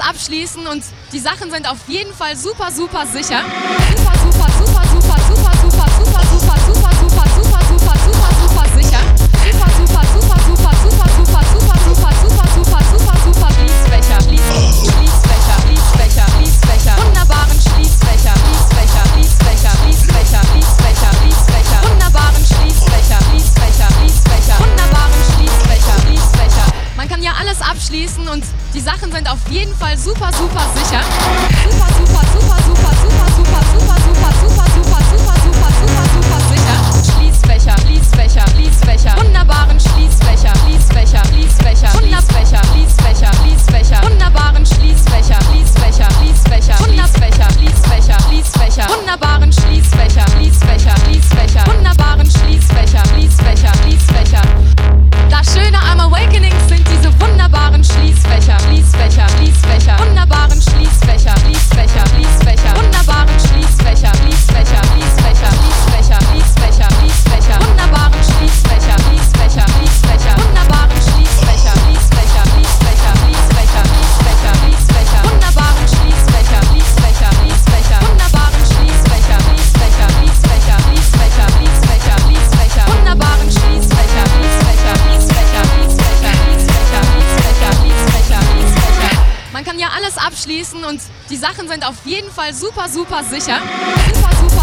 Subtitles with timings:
[0.00, 3.40] abschließen und die Sachen sind auf jeden Fall super, super sicher.
[3.96, 5.55] Super, super, super, super, super,
[27.70, 31.00] abschließen und die Sachen sind auf jeden Fall super, super sicher.
[31.70, 32.95] Super, super, super, super,
[89.56, 91.00] Man kann ja alles abschließen und
[91.30, 93.58] die Sachen sind auf jeden Fall super, super sicher.
[94.12, 94.55] Super, super,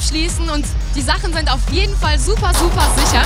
[0.00, 3.20] abschließen und die Sachen sind auf jeden Fall super, super sicher.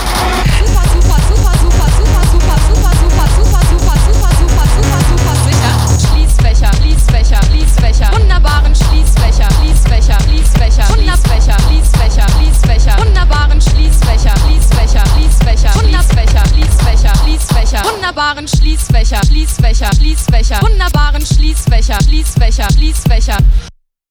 [0.59, 5.75] Super, super, super, super, super, super, super, super, super, super, super, super, super, super sicher.
[6.11, 16.43] Schließfächer, Schließfächer, Schließfächer, wunderbaren Schließfächer, Schließfächer, Schließfächer, Schließfächer, Schließfächer, Schließfächer, wunderbaren Schließfächer, Schließfächer, Schließfächer, Schließfächer,
[16.49, 23.39] Schließfächer, Schließfächer, wunderbaren Schließfächer, Schließfächer, Schließfächer, wunderbaren Schließfächer, Schließfächer, Schließfächer.